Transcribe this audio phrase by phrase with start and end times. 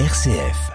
[0.00, 0.72] RCF.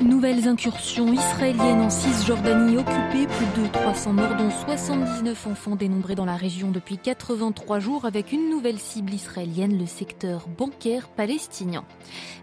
[0.00, 6.24] Nouvelles incursions israéliennes en Cisjordanie occupée, plus de 300 morts dont 79 enfants dénombrés dans
[6.24, 11.84] la région depuis 83 jours avec une nouvelle cible israélienne, le secteur bancaire palestinien.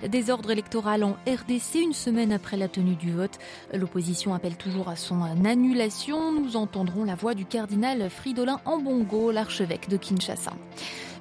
[0.08, 3.40] Désordre électoral en RDC une semaine après la tenue du vote.
[3.74, 6.32] L'opposition appelle toujours à son annulation.
[6.32, 10.52] Nous entendrons la voix du cardinal Fridolin Ambongo, l'archevêque de Kinshasa.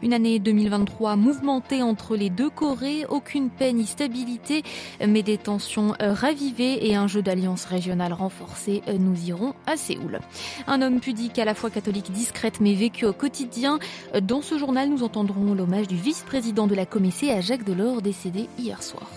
[0.02, 4.62] Une année 2023 mouvementée entre les deux Corées, aucune paix ni stabilité,
[5.06, 8.82] mais des tensions ravivées et un jeu d'alliance régionale renforcé.
[8.98, 10.20] Nous irons à Séoul.
[10.66, 13.78] Un homme pudique à la fois catholique discrète mais vécu au quotidien.
[14.23, 18.48] Dans ce journal, nous entendrons l'hommage du vice-président de la Comissée à Jacques Delors décédé
[18.59, 19.09] hier soir.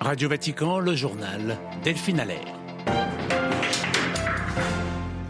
[0.00, 2.61] Radio Vatican, le journal Delphine Allaire.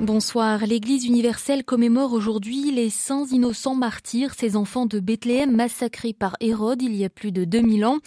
[0.03, 0.67] Bonsoir.
[0.67, 6.83] L'Église universelle commémore aujourd'hui les saints innocents martyrs, ces enfants de Bethléem massacrés par Hérode
[6.83, 7.99] il y a plus de 2000 ans.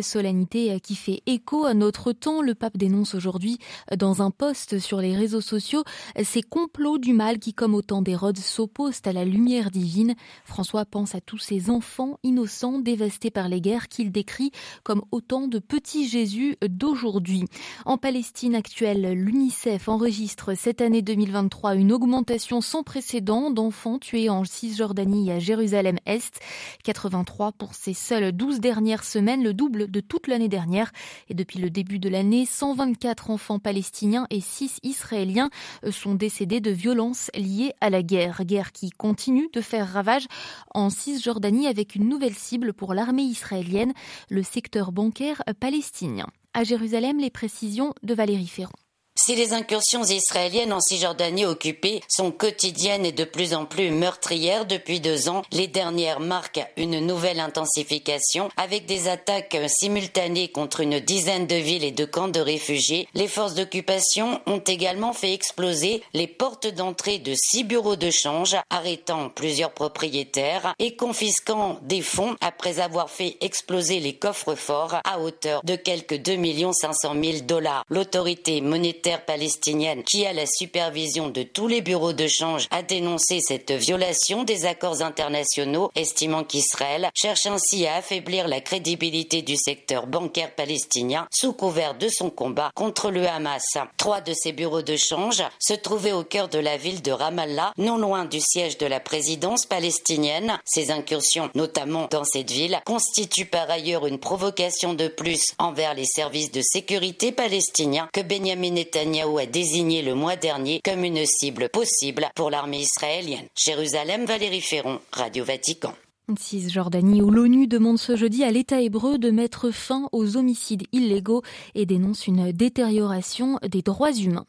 [0.00, 2.42] Solennité qui fait écho à notre temps.
[2.42, 3.58] Le pape dénonce aujourd'hui
[3.96, 5.84] dans un post sur les réseaux sociaux
[6.24, 10.16] ces complots du mal qui, comme au temps d'Hérode, s'opposent à la lumière divine.
[10.44, 14.50] François pense à tous ces enfants innocents dévastés par les guerres qu'il décrit
[14.82, 17.44] comme autant de petits Jésus d'aujourd'hui.
[17.84, 21.43] En Palestine actuelle, l'UNICEF enregistre cette année 2020
[21.74, 26.40] une augmentation sans précédent d'enfants tués en Cisjordanie et à Jérusalem-Est.
[26.84, 30.92] 83 pour ces seules 12 dernières semaines, le double de toute l'année dernière.
[31.28, 35.50] Et depuis le début de l'année, 124 enfants palestiniens et 6 israéliens
[35.90, 38.44] sont décédés de violences liées à la guerre.
[38.44, 40.26] Guerre qui continue de faire ravage
[40.74, 43.92] en Cisjordanie avec une nouvelle cible pour l'armée israélienne,
[44.28, 46.26] le secteur bancaire palestinien.
[46.52, 48.83] À Jérusalem, les précisions de Valérie Ferrand.
[49.24, 54.66] Si les incursions israéliennes en Cisjordanie occupée sont quotidiennes et de plus en plus meurtrières
[54.66, 61.00] depuis deux ans, les dernières marquent une nouvelle intensification avec des attaques simultanées contre une
[61.00, 63.08] dizaine de villes et de camps de réfugiés.
[63.14, 68.56] Les forces d'occupation ont également fait exploser les portes d'entrée de six bureaux de change,
[68.68, 75.18] arrêtant plusieurs propriétaires et confisquant des fonds après avoir fait exploser les coffres forts à
[75.18, 77.86] hauteur de quelques 2 500 000 dollars.
[77.88, 83.40] L'autorité monétaire palestinienne qui a la supervision de tous les bureaux de change a dénoncé
[83.40, 90.06] cette violation des accords internationaux, estimant qu'Israël cherche ainsi à affaiblir la crédibilité du secteur
[90.06, 93.78] bancaire palestinien sous couvert de son combat contre le Hamas.
[93.96, 97.72] Trois de ces bureaux de change se trouvaient au cœur de la ville de Ramallah,
[97.78, 100.58] non loin du siège de la présidence palestinienne.
[100.64, 106.04] Ces incursions, notamment dans cette ville, constituent par ailleurs une provocation de plus envers les
[106.04, 111.26] services de sécurité palestiniens que Benjamin Netanyahu Netanyahu a désigné le mois dernier comme une
[111.26, 113.46] cible possible pour l'armée israélienne.
[113.54, 115.94] Jérusalem, Valérie Ferron, Radio Vatican.
[116.38, 121.42] Cisjordanie où l'ONU demande ce jeudi à l'État hébreu de mettre fin aux homicides illégaux
[121.74, 124.46] et dénonce une détérioration des droits humains.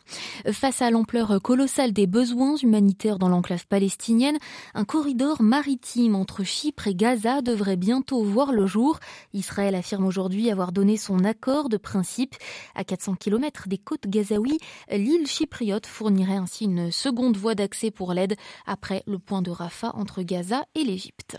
[0.52, 4.38] Face à l'ampleur colossale des besoins humanitaires dans l'enclave palestinienne,
[4.74, 9.00] un corridor maritime entre Chypre et Gaza devrait bientôt voir le jour.
[9.34, 12.36] Israël affirme aujourd'hui avoir donné son accord de principe.
[12.76, 14.60] À 400 km des côtes gazaouis,
[14.90, 19.92] l'île chypriote fournirait ainsi une seconde voie d'accès pour l'aide après le point de Rafah
[19.96, 21.38] entre Gaza et l'Égypte.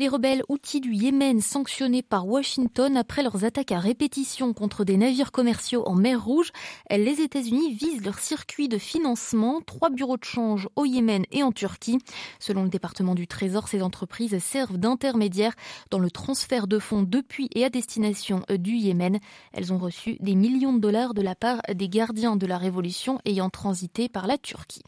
[0.00, 4.96] Les rebelles outils du Yémen sanctionnés par Washington après leurs attaques à répétition contre des
[4.96, 6.52] navires commerciaux en mer Rouge,
[6.90, 11.52] les États-Unis visent leur circuit de financement, trois bureaux de change au Yémen et en
[11.52, 11.98] Turquie.
[12.38, 15.54] Selon le département du Trésor, ces entreprises servent d'intermédiaires
[15.90, 19.18] dans le transfert de fonds depuis et à destination du Yémen.
[19.52, 23.18] Elles ont reçu des millions de dollars de la part des gardiens de la révolution
[23.26, 24.82] ayant transité par la Turquie.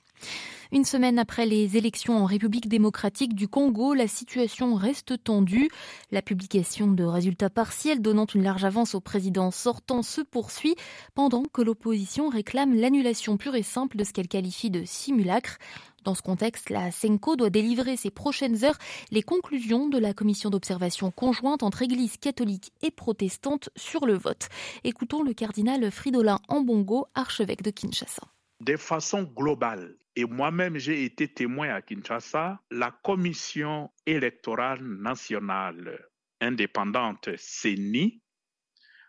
[0.75, 5.69] Une semaine après les élections en République démocratique du Congo, la situation reste tendue.
[6.11, 10.75] La publication de résultats partiels donnant une large avance au président sortant se poursuit
[11.15, 15.59] pendant que l'opposition réclame l'annulation pure et simple de ce qu'elle qualifie de simulacre.
[16.05, 18.79] Dans ce contexte, la SENCO doit délivrer ces prochaines heures
[19.11, 24.49] les conclusions de la commission d'observation conjointe entre Église catholique et protestante sur le vote.
[24.85, 28.23] Écoutons le cardinal Fridolin Ambongo, archevêque de Kinshasa.
[28.61, 36.09] De façon globale, et moi-même j'ai été témoin à Kinshasa, la commission électorale nationale
[36.41, 38.23] indépendante CENI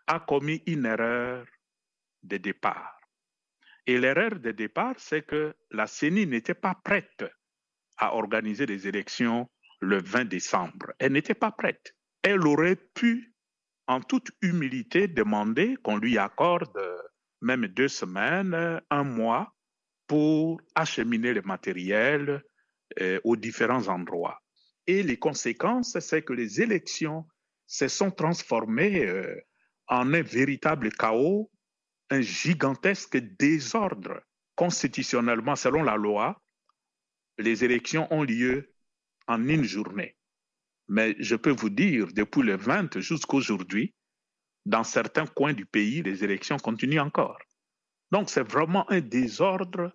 [0.06, 1.46] a commis une erreur
[2.22, 2.98] de départ.
[3.86, 7.24] Et l'erreur de départ, c'est que la CENI n'était pas prête
[7.98, 9.48] à organiser des élections
[9.80, 10.92] le 20 décembre.
[10.98, 11.94] Elle n'était pas prête.
[12.22, 13.34] Elle aurait pu,
[13.86, 16.78] en toute humilité, demander qu'on lui accorde
[17.42, 19.53] même deux semaines, un mois,
[20.06, 22.42] pour acheminer le matériel
[23.00, 24.40] euh, aux différents endroits.
[24.86, 27.26] Et les conséquences, c'est que les élections
[27.66, 29.40] se sont transformées euh,
[29.88, 31.50] en un véritable chaos,
[32.10, 34.20] un gigantesque désordre.
[34.56, 36.40] Constitutionnellement, selon la loi,
[37.38, 38.72] les élections ont lieu
[39.26, 40.16] en une journée.
[40.88, 43.94] Mais je peux vous dire, depuis le 20 jusqu'à aujourd'hui,
[44.66, 47.38] dans certains coins du pays, les élections continuent encore.
[48.10, 49.92] Donc c'est vraiment un désordre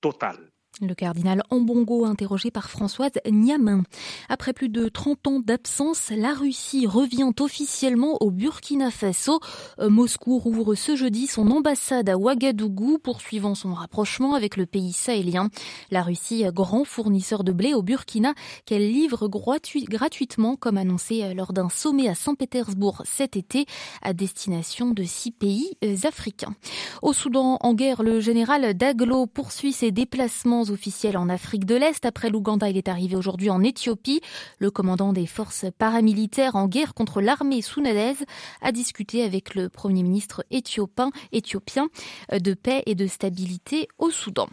[0.00, 0.50] total.
[0.82, 3.82] Le cardinal Ambongo, interrogé par Françoise Niamin.
[4.28, 9.40] Après plus de 30 ans d'absence, la Russie revient officiellement au Burkina Faso.
[9.78, 14.92] Euh, Moscou rouvre ce jeudi son ambassade à Ouagadougou, poursuivant son rapprochement avec le pays
[14.92, 15.48] sahélien.
[15.90, 18.34] La Russie, grand fournisseur de blé au Burkina,
[18.66, 23.64] qu'elle livre gratuitement, comme annoncé euh, lors d'un sommet à Saint-Pétersbourg cet été,
[24.02, 26.54] à destination de six pays euh, africains.
[27.00, 32.04] Au Soudan, en guerre, le général Daglo poursuit ses déplacements officiel en Afrique de l'Est.
[32.04, 34.20] Après l'Ouganda, il est arrivé aujourd'hui en Éthiopie.
[34.58, 38.24] Le commandant des forces paramilitaires en guerre contre l'armée soudanaise
[38.62, 41.88] a discuté avec le Premier ministre éthiopien, éthiopien
[42.32, 44.48] de paix et de stabilité au Soudan.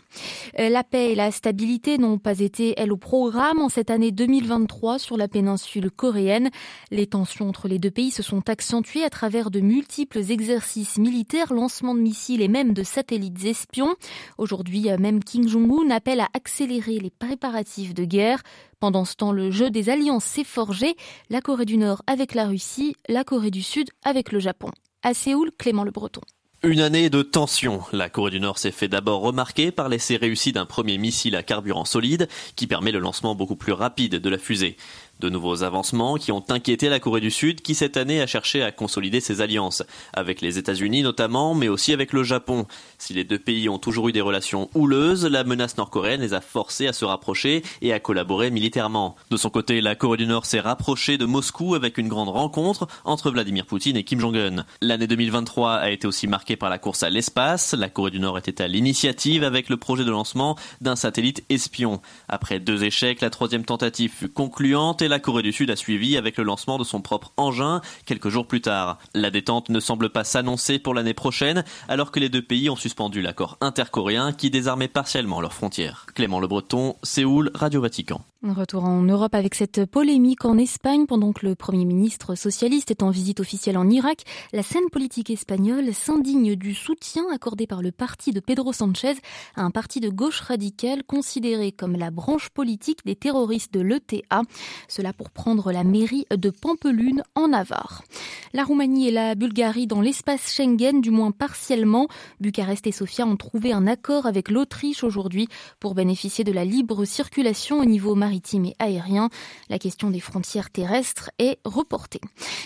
[0.59, 4.11] Euh, la paix et la stabilité n'ont pas été, elles, au programme en cette année
[4.11, 6.49] 2023 sur la péninsule coréenne.
[6.91, 11.53] Les tensions entre les deux pays se sont accentuées à travers de multiples exercices militaires,
[11.53, 13.95] lancements de missiles et même de satellites espions.
[14.37, 18.43] Aujourd'hui, euh, même Kim Jong-un a appelle à accélérer les préparatifs de guerre.
[18.81, 20.97] Pendant ce temps, le jeu des alliances s'est forgé,
[21.29, 24.69] la Corée du Nord avec la Russie, la Corée du Sud avec le Japon.
[25.01, 26.19] À Séoul, Clément Le Breton.
[26.61, 27.83] Une année de tension.
[27.93, 31.43] La Corée du Nord s'est fait d'abord remarquer par l'essai réussi d'un premier missile à
[31.43, 32.27] carburant solide
[32.57, 34.75] qui permet le lancement beaucoup plus rapide de la fusée.
[35.23, 38.61] De nouveaux avancements qui ont inquiété la Corée du Sud qui cette année a cherché
[38.61, 39.81] à consolider ses alliances,
[40.11, 42.65] avec les États-Unis notamment, mais aussi avec le Japon.
[42.97, 46.41] Si les deux pays ont toujours eu des relations houleuses, la menace nord-coréenne les a
[46.41, 49.15] forcés à se rapprocher et à collaborer militairement.
[49.31, 52.89] De son côté, la Corée du Nord s'est rapprochée de Moscou avec une grande rencontre
[53.05, 54.65] entre Vladimir Poutine et Kim Jong-un.
[54.81, 57.73] L'année 2023 a été aussi marquée par la course à l'espace.
[57.73, 62.01] La Corée du Nord était à l'initiative avec le projet de lancement d'un satellite espion.
[62.27, 66.17] Après deux échecs, la troisième tentative fut concluante et la Corée du Sud a suivi
[66.17, 68.97] avec le lancement de son propre engin quelques jours plus tard.
[69.13, 72.75] La détente ne semble pas s'annoncer pour l'année prochaine alors que les deux pays ont
[72.75, 76.07] suspendu l'accord intercoréen qui désarmait partiellement leurs frontières.
[76.15, 78.21] Clément Le Breton, Séoul, Radio Vatican.
[78.51, 83.01] Retour en Europe avec cette polémique en Espagne pendant que le Premier ministre socialiste est
[83.01, 84.23] en visite officielle en Irak.
[84.51, 89.13] La scène politique espagnole s'indigne du soutien accordé par le parti de Pedro Sanchez
[89.55, 94.41] à un parti de gauche radicale considéré comme la branche politique des terroristes de l'ETA.
[94.89, 98.03] Cela pour prendre la mairie de Pampelune en Navarre.
[98.51, 102.09] La Roumanie et la Bulgarie dans l'espace Schengen, du moins partiellement.
[102.41, 105.47] Bucarest et Sofia ont trouvé un accord avec l'Autriche aujourd'hui
[105.79, 109.29] pour bénéficier de la libre circulation au niveau maritime maritime et aérien.
[109.69, 112.19] La question des frontières terrestres est reportée.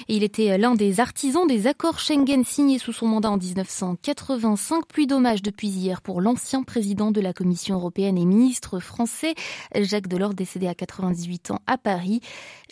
[0.08, 5.08] Il était l'un des artisans des accords Schengen signés sous son mandat en 1985, puis
[5.08, 9.36] dommage depuis hier pour l'ancien président de la Commission européenne et ministre français,
[9.76, 12.22] Jacques Delors, décédé à 98 ans à Paris.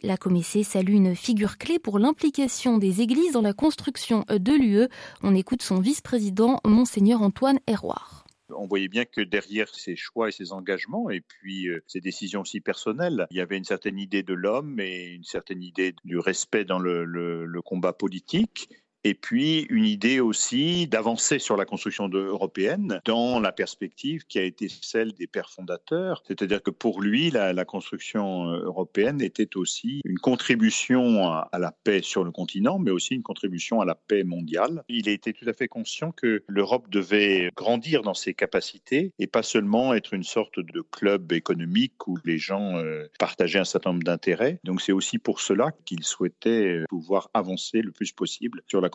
[0.01, 4.87] La Comissée salue une figure clé pour l'implication des églises dans la construction de l'UE.
[5.21, 8.24] On écoute son vice-président, Monseigneur Antoine Héroard.
[8.49, 12.41] On voyait bien que derrière ces choix et ces engagements, et puis euh, ces décisions
[12.41, 16.19] aussi personnelles, il y avait une certaine idée de l'homme et une certaine idée du
[16.19, 18.69] respect dans le combat politique
[19.05, 24.41] et puis une idée aussi d'avancer sur la construction européenne dans la perspective qui a
[24.41, 30.01] été celle des pères fondateurs, c'est-à-dire que pour lui, la, construction euh, européenne était aussi
[30.05, 34.23] une contribution à, la paix sur le continent, mais aussi une contribution à la paix
[34.23, 34.83] mondiale.
[34.89, 39.43] Il était tout à fait conscient que l'Europe devait grandir dans ses capacités et pas
[39.43, 44.03] seulement être une sorte de club économique où les gens euh, partageaient un certain nombre
[44.03, 44.59] d'intérêts.
[44.63, 48.89] Donc c'est aussi pour cela qu'il souhaitait pouvoir avancer le plus possible sur la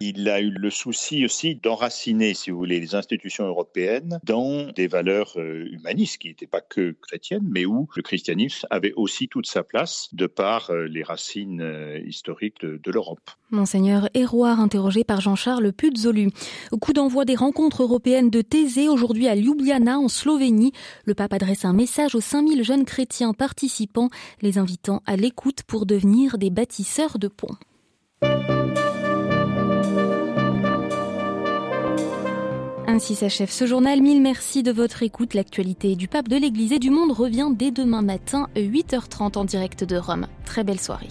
[0.00, 4.86] Il a eu le souci aussi d'enraciner, si vous voulez, les institutions européennes dans des
[4.86, 9.46] valeurs euh, humanistes qui n'étaient pas que chrétiennes, mais où le christianisme avait aussi toute
[9.46, 13.30] sa place de par euh, les racines euh, historiques de, l'Europe.
[13.50, 16.30] Monseigneur Héroard, interrogé par Jean-Charles Puzzolu.
[16.80, 20.72] Coup d'envoi des rencontres européennes de Thésée aujourd'hui à Ljubljana, en Slovénie.
[21.04, 24.08] Le pape adresse un message aux 5000 jeunes chrétiens participants,
[24.40, 27.56] les invitant à l'écoute pour devenir des bâtisseurs de ponts.
[32.96, 34.00] Ainsi s'achève ce journal.
[34.00, 35.34] Mille merci de votre écoute.
[35.34, 39.84] L'actualité du pape de l'Église et du monde revient dès demain matin, 8h30 en direct
[39.84, 40.28] de Rome.
[40.46, 41.10] Très belle soirée.